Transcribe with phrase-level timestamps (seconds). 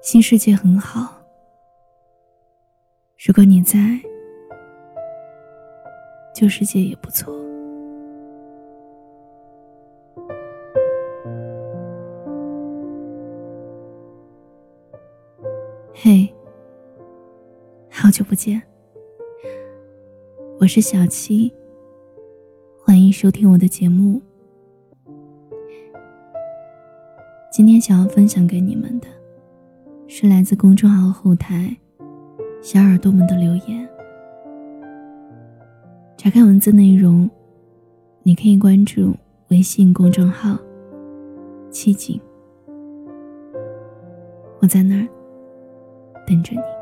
[0.00, 1.20] 新世界很好，
[3.26, 3.78] 如果你在，
[6.32, 7.34] 旧世界也不错。
[15.92, 16.32] 嘿，
[17.90, 18.62] 好久不见，
[20.60, 21.52] 我是小七，
[22.80, 24.22] 欢迎收听我的节目。
[27.52, 29.17] 今天想要分享给你们的。
[30.10, 31.76] 是来自公众号后台
[32.62, 33.86] 小耳朵们的留言。
[36.16, 37.28] 查看文字内容，
[38.22, 39.14] 你可以关注
[39.50, 40.58] 微信公众号
[41.70, 42.18] “七景”，
[44.60, 45.06] 我在那儿
[46.26, 46.77] 等着你。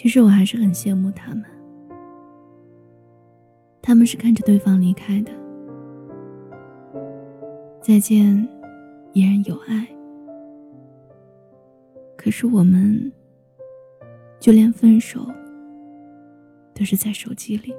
[0.00, 1.44] 其实我还是很羡慕他们，
[3.82, 5.30] 他们是看着对方离开的，
[7.82, 8.48] 再见，
[9.12, 9.86] 依然有爱。
[12.16, 13.12] 可是我们，
[14.40, 15.20] 就连分手，
[16.74, 17.74] 都是在手机里，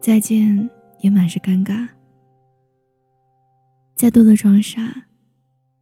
[0.00, 1.88] 再见也满是尴尬，
[3.94, 4.82] 再多的装傻，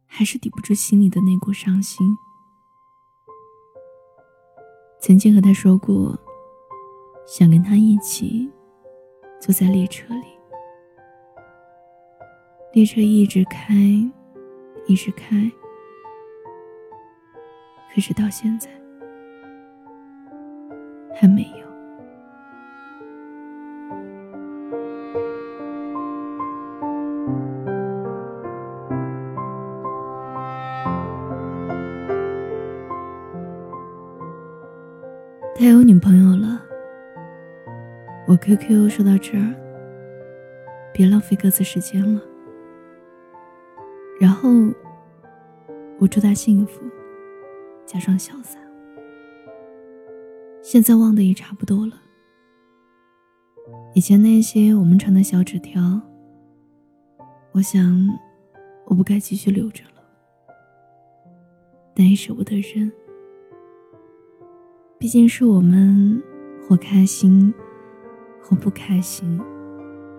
[0.05, 2.05] 还是抵不住心里的那股伤心。
[5.01, 6.15] 曾经和他说过，
[7.25, 8.47] 想跟他一起
[9.39, 10.27] 坐在列车里，
[12.71, 13.73] 列车一直开，
[14.85, 15.51] 一直开，
[17.91, 18.69] 可是到现在
[21.15, 21.60] 还没有。
[35.61, 36.59] 他有女朋友了，
[38.27, 39.53] 我 QQ 说到这儿，
[40.91, 42.19] 别浪费各自时间了。
[44.19, 44.49] 然后
[45.99, 46.81] 我祝他幸福，
[47.85, 48.57] 假装潇洒。
[50.63, 51.93] 现在忘的也差不多了，
[53.93, 56.01] 以前那些我们传的小纸条，
[57.51, 58.09] 我想
[58.87, 60.01] 我不该继续留着了，
[61.93, 62.91] 但也舍不得扔。
[65.01, 66.21] 毕竟是我们
[66.61, 67.51] 或开心，
[68.39, 69.41] 或不开心，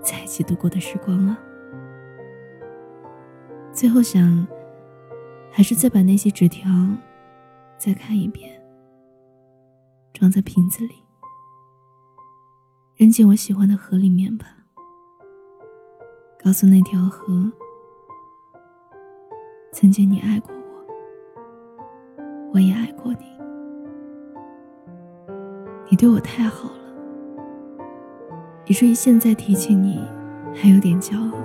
[0.02, 1.38] 在一起度过的时光啊。
[3.72, 4.44] 最后想，
[5.52, 6.68] 还是再把那些纸条
[7.78, 8.60] 再看一遍，
[10.12, 10.96] 装在瓶子里，
[12.96, 14.46] 扔进我喜欢的河里面吧。
[16.42, 17.48] 告诉那条河，
[19.72, 20.60] 曾经你爱过我，
[22.54, 23.30] 我也爱过你。
[25.92, 27.84] 你对我太好了，
[28.64, 30.00] 以至于现在提起你
[30.54, 31.36] 还有点骄傲。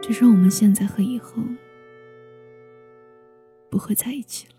[0.00, 1.42] 只是我们现在和以后
[3.68, 4.53] 不会在一起了。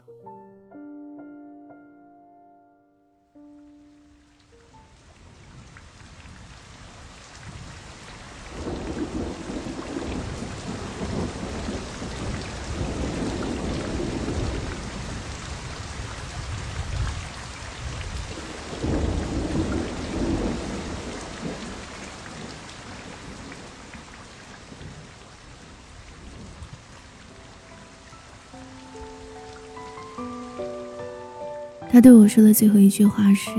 [31.95, 33.50] 他对我说的最后一句话是：“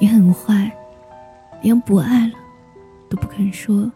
[0.00, 0.74] 你很坏，
[1.60, 2.34] 连不爱了
[3.10, 3.92] 都不肯说。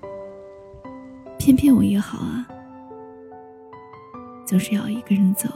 [1.38, 2.46] 骗骗我也好啊，
[4.44, 5.48] 总是要一个人走，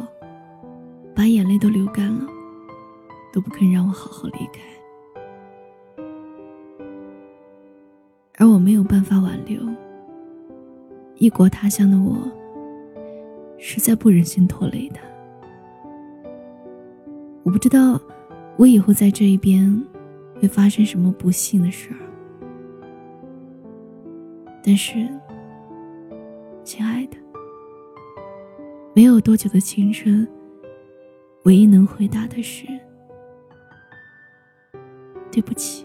[1.14, 2.26] 把眼泪都流干了，
[3.34, 4.62] 都不肯让我好好离开。
[8.38, 9.60] 而我没有办法挽留，
[11.16, 12.16] 异国他乡的我，
[13.58, 15.02] 实在不忍心拖累他。”
[17.50, 18.00] 我不知道，
[18.56, 19.84] 我以后在这一边
[20.40, 21.98] 会发生什么不幸的事儿。
[24.62, 25.08] 但是，
[26.62, 27.16] 亲爱的，
[28.94, 30.24] 没有多久的青春，
[31.42, 32.68] 唯一能回答的是，
[35.32, 35.84] 对不起。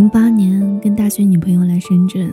[0.00, 2.30] 零八年跟大学女朋友来深圳，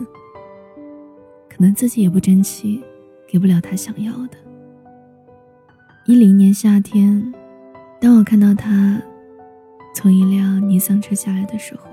[1.50, 2.82] 可能自己也不争气，
[3.26, 4.38] 给不了她想要的，
[6.06, 7.30] 一零年夏天，
[8.00, 8.98] 当我看到她
[9.94, 11.90] 从一辆尼桑车下来的时候，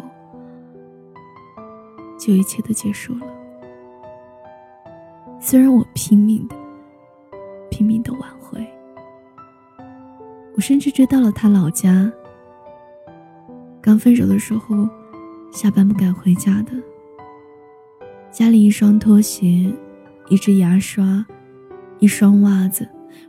[2.18, 3.28] 就一切都结束了。
[5.42, 6.56] 虽然我拼命的、
[7.70, 8.66] 拼命的挽回，
[10.56, 12.10] 我甚至追到了他老家。
[13.82, 14.88] 刚分手的时候，
[15.56, 16.74] 下班不敢回家的，
[18.30, 19.74] 家里一双拖鞋、
[20.28, 21.26] 一支牙刷、
[21.98, 22.86] 一双袜子，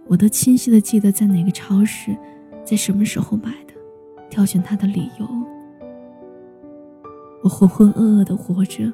[0.08, 2.16] 我都清晰的记得在哪个超市，
[2.64, 3.74] 在什么时候买的，
[4.28, 5.28] 挑选它的理由。
[7.44, 8.92] 我浑浑噩噩的活着。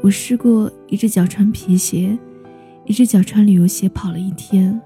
[0.00, 2.18] 我试过一只脚穿皮鞋，
[2.86, 4.80] 一只脚穿旅游鞋跑了一天。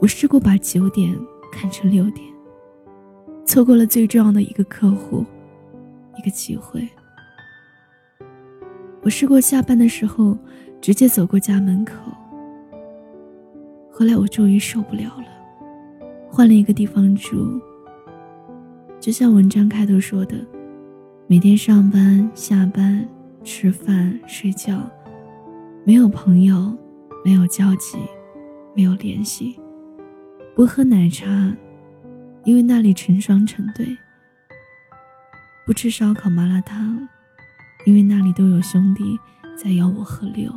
[0.00, 1.14] 我试过把九点
[1.52, 2.26] 看成六点，
[3.44, 5.26] 错过了最重要的一个客户，
[6.16, 6.88] 一个机会。
[9.02, 10.36] 我试过下班的时候
[10.80, 11.94] 直接走过家门口。
[13.90, 15.26] 后来我终于受不了了，
[16.28, 17.60] 换了一个地方住。
[18.98, 20.36] 就像文章开头说的，
[21.26, 23.06] 每天上班下班。
[23.48, 24.90] 吃饭睡觉，
[25.84, 26.76] 没有朋友，
[27.24, 27.96] 没有交集，
[28.74, 29.56] 没有联系。
[30.52, 31.56] 不喝奶茶，
[32.42, 33.86] 因为那里成双成对。
[35.66, 37.08] 不吃烧烤麻辣烫，
[37.86, 39.18] 因为那里都有兄弟
[39.58, 40.48] 在吆五喝六。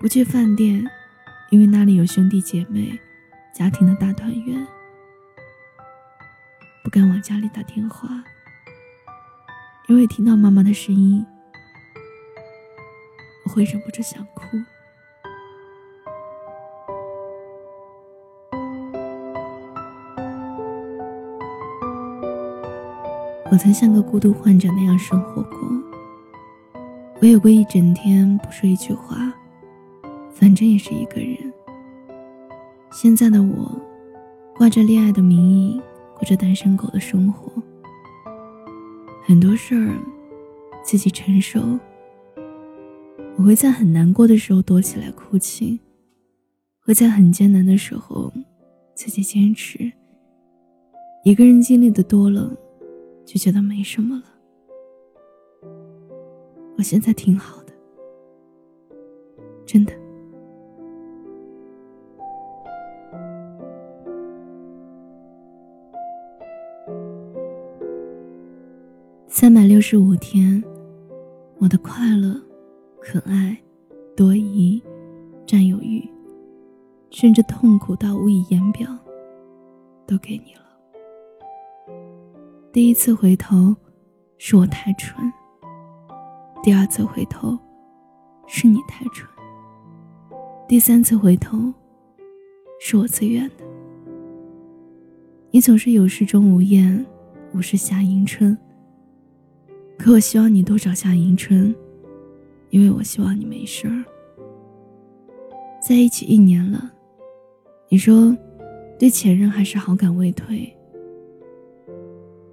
[0.00, 0.84] 不去饭店，
[1.50, 2.98] 因为那里有兄弟姐妹，
[3.54, 4.66] 家庭的大团圆。
[6.82, 8.08] 不敢往家里打电话。
[9.86, 11.24] 因为听到妈妈的声音，
[13.44, 14.42] 我会忍不住想哭。
[23.50, 25.58] 我曾像个孤独患者那样生活过。
[27.20, 29.32] 我有过一整天不说一句话，
[30.32, 31.36] 反正也是一个人。
[32.92, 33.80] 现在的我，
[34.54, 35.80] 挂着恋爱的名义，
[36.14, 37.50] 过着单身狗的生活。
[39.24, 39.94] 很多事儿
[40.84, 41.60] 自己承受，
[43.36, 45.80] 我会在很难过的时候躲起来哭泣，
[46.80, 48.30] 会在很艰难的时候
[48.94, 49.90] 自己坚持。
[51.24, 52.50] 一个人经历的多了，
[53.28, 54.24] 就觉得没什么了。
[56.78, 57.72] 我现在挺好的，
[59.66, 59.92] 真的。
[69.28, 70.64] 三百六十五天，
[71.58, 72.34] 我的快乐、
[72.98, 73.54] 可爱、
[74.16, 74.82] 多疑、
[75.44, 76.02] 占有欲，
[77.10, 78.88] 甚至痛苦到无以言表，
[80.06, 80.67] 都给你了。
[82.70, 83.74] 第一次回头，
[84.36, 85.24] 是我太蠢；
[86.62, 87.58] 第二次回头，
[88.46, 89.26] 是你太蠢；
[90.68, 91.72] 第三次回头，
[92.78, 93.64] 是我自愿的。
[95.50, 97.04] 你总是有事钟无艳，
[97.54, 98.56] 无事夏迎春。
[99.98, 101.74] 可我希望你多找夏迎春，
[102.68, 104.04] 因为我希望你没事儿。
[105.80, 106.92] 在一起一年了，
[107.88, 108.36] 你说
[108.98, 110.70] 对前任还是好感未退。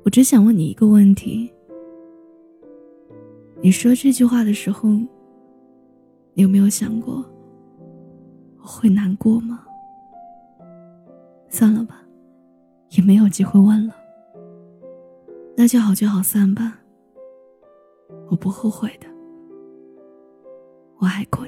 [0.06, 1.52] 我只想问你一个问题：
[3.60, 7.26] 你说这句话的时候，你有没有想过
[8.60, 9.66] 我会难过吗？
[11.50, 12.04] 算了吧，
[12.92, 13.96] 也没有机会问了，
[15.58, 16.80] 那就好聚好散吧。
[18.30, 19.08] 我不后悔的，
[21.00, 21.45] 我爱过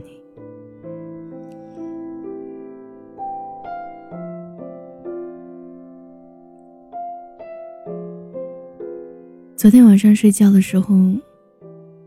[9.57, 10.95] 昨天晚上睡觉的时候，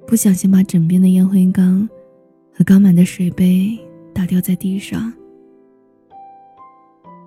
[0.06, 1.80] 不小心把枕边的烟灰缸
[2.54, 3.76] 和刚满的水杯
[4.14, 5.12] 打掉在地上。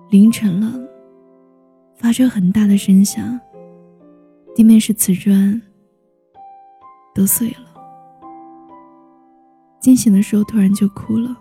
[0.08, 0.80] 凌晨了，
[1.96, 3.38] 发出很大的声响，
[4.56, 5.60] 地面是瓷砖。
[7.14, 7.58] 都碎了。
[9.78, 11.36] 惊醒的时候，突然就哭了。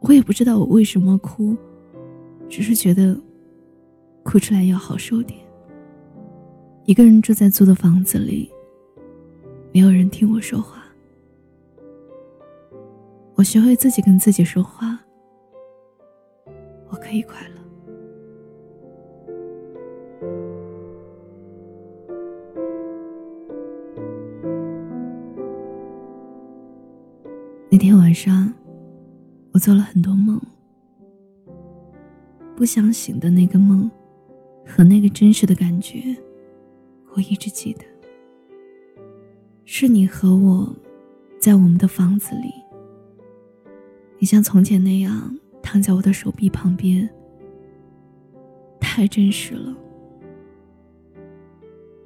[0.00, 1.56] 我也不知道我为什么哭，
[2.50, 3.18] 只是觉得
[4.22, 5.40] 哭出来要好受点。
[6.84, 8.50] 一个人住在租的房子里，
[9.72, 10.82] 没有人听我说话。
[13.36, 14.98] 我学会自己跟自己说话，
[16.88, 17.54] 我可以快乐。
[27.70, 28.52] 那天晚上，
[29.52, 30.38] 我做了很多梦，
[32.56, 33.88] 不想醒的那个梦，
[34.66, 36.14] 和那个真实的感觉，
[37.14, 37.84] 我一直记得。
[39.64, 40.68] 是你和我，
[41.38, 42.52] 在我们的房子里，
[44.18, 47.08] 你像从前那样躺在我的手臂旁边，
[48.80, 49.74] 太真实了。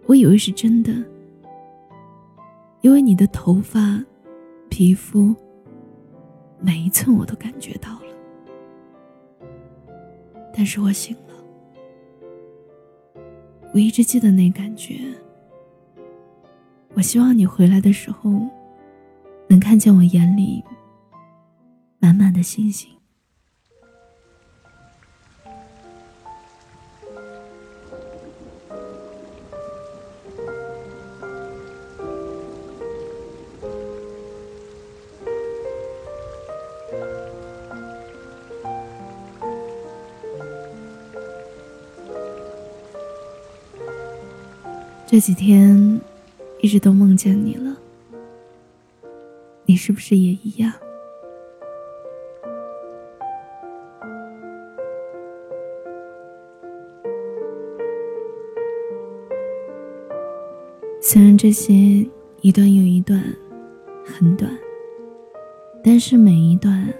[0.06, 0.92] 我以为是真的，
[2.82, 4.00] 因为你的头发、
[4.68, 5.34] 皮肤，
[6.60, 9.48] 每一寸我都感觉到了。
[10.54, 11.25] 但是我醒了，
[13.72, 15.00] 我一直记得那感觉。
[16.94, 18.30] 我希望你回来的时候，
[19.48, 20.64] 能看见我眼里
[21.98, 22.95] 满满的星星。
[45.06, 46.00] 这几天。
[46.62, 47.76] 一直都梦见你了，
[49.66, 50.72] 你是不是也一样？
[61.00, 61.72] 虽然这些
[62.40, 63.22] 一段又一段
[64.04, 64.50] 很短，
[65.84, 66.92] 但是每一段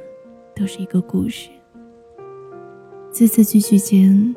[0.55, 1.49] 都是一个故事，
[3.11, 4.37] 字字句句间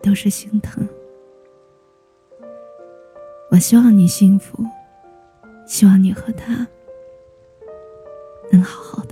[0.00, 0.86] 都是心疼。
[3.56, 4.62] 我希望你幸福，
[5.66, 6.66] 希望你和他
[8.52, 9.02] 能好好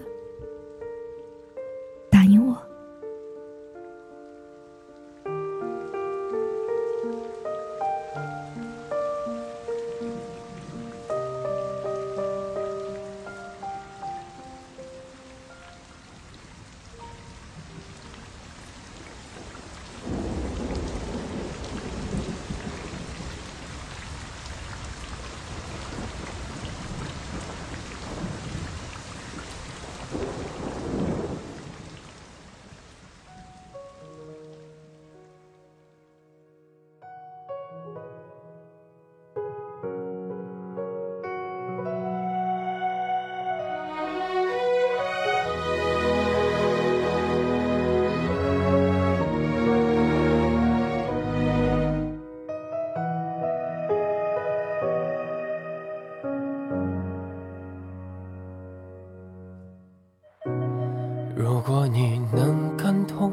[61.37, 63.33] 如果你能感同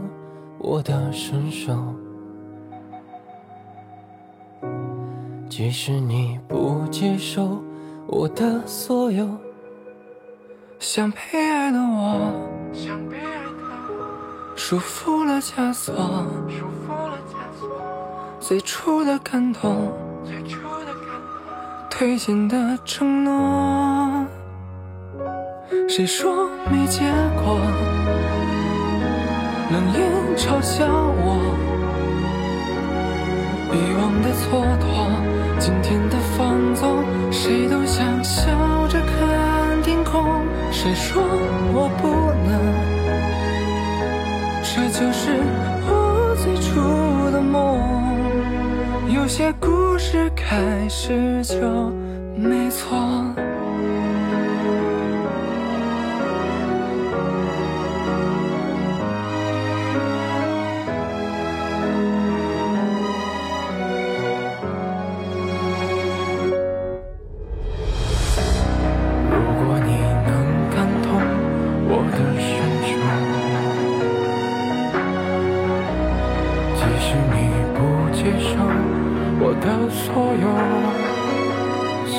[0.57, 1.71] 我的身受，
[5.47, 7.61] 即使你不接受
[8.07, 9.27] 我的所有，
[10.79, 12.31] 想被爱的我，
[14.55, 15.93] 束缚了枷锁，
[16.49, 17.69] 束缚了枷锁
[18.39, 19.93] 最初的感动，
[21.87, 24.10] 推进的承诺。
[25.93, 27.01] 谁说没结
[27.43, 27.59] 果？
[29.73, 29.99] 冷眼
[30.37, 31.35] 嘲笑我，
[33.73, 34.87] 遗忘的蹉跎，
[35.59, 38.47] 今天的放纵，谁都想笑
[38.87, 40.23] 着看天空。
[40.71, 41.21] 谁说
[41.73, 42.07] 我不
[42.47, 42.55] 能？
[44.63, 45.43] 这就是
[45.89, 47.77] 我最初的梦。
[49.13, 51.91] 有些故事开始就
[52.37, 53.20] 没错。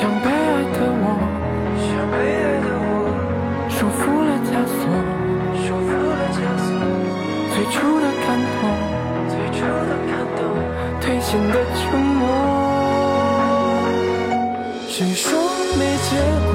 [0.03, 0.35] 想被爱
[0.75, 1.15] 的我，
[1.79, 3.07] 像被爱的我，
[3.71, 4.83] 束缚了枷锁，
[5.63, 6.75] 束缚了枷锁，
[7.55, 8.59] 最初的感动，
[9.31, 10.43] 最初的感动，
[10.99, 11.81] 兑现的承
[12.19, 12.21] 诺。
[14.89, 15.39] 谁说
[15.79, 15.81] 没
[16.11, 16.19] 结
[16.51, 16.53] 果？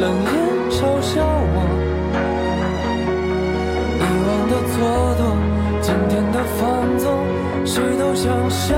[0.00, 0.32] 冷眼
[0.70, 1.12] 嘲笑
[1.52, 1.56] 我，
[4.00, 4.80] 以往的蹉
[5.20, 5.20] 跎，
[5.82, 6.58] 今天的放
[6.96, 7.06] 纵。
[7.66, 8.72] 谁都想笑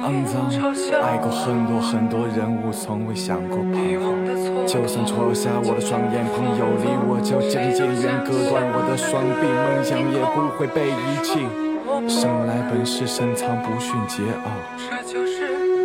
[0.00, 0.50] 肮脏。
[1.02, 4.14] 爱过很多很多人物，从未想过彷徨。
[4.66, 11.46] 就算戳瞎我的双眼，朋友离我就渐渐远，割断我的双臂，梦想也不会被遗弃。
[12.06, 14.46] 生来本是深藏不逊桀骜，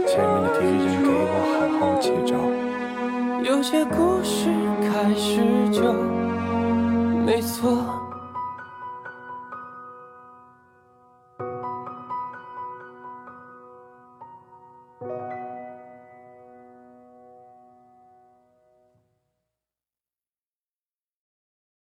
[0.06, 2.36] 前面的敌人给我好好接招。
[3.42, 4.50] 有些故事
[4.82, 5.42] 开始
[5.72, 5.82] 就
[7.26, 8.03] 没错。